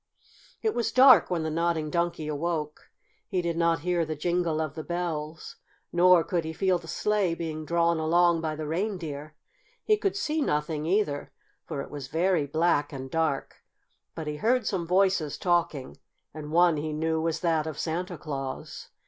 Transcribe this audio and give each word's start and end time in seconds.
It 0.63 0.73
was 0.73 0.91
dark 0.91 1.29
when 1.29 1.43
the 1.43 1.51
Nodding 1.51 1.91
Donkey 1.91 2.27
awoke. 2.27 2.89
He 3.27 3.39
did 3.39 3.55
not 3.55 3.81
hear 3.81 4.03
the 4.03 4.15
jingle 4.15 4.59
of 4.59 4.73
the 4.73 4.83
bells, 4.83 5.57
nor 5.93 6.23
could 6.23 6.43
he 6.43 6.53
feel 6.53 6.79
the 6.79 6.87
sleigh 6.87 7.35
being 7.35 7.65
drawn 7.67 7.99
along 7.99 8.41
by 8.41 8.55
the 8.55 8.65
reindeer. 8.65 9.35
He 9.83 9.97
could 9.97 10.15
see 10.15 10.41
nothing, 10.41 10.87
either, 10.87 11.31
for 11.67 11.83
it 11.83 11.91
was 11.91 12.07
very 12.07 12.47
black 12.47 12.91
and 12.91 13.11
dark. 13.11 13.57
But 14.15 14.25
he 14.25 14.37
heard 14.37 14.65
some 14.65 14.87
voices 14.87 15.37
talking, 15.37 15.97
and 16.33 16.51
one 16.51 16.77
he 16.77 16.93
knew 16.93 17.21
was 17.21 17.41
that 17.41 17.67
of 17.67 17.77
Santa 17.77 18.17
Claus. 18.17 18.87